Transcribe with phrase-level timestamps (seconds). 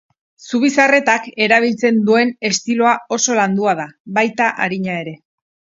[0.45, 5.21] Zubizarretak erabiltzen duen estiloa oso landua da, baita arina ere.